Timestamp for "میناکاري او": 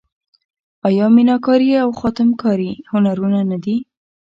1.15-1.89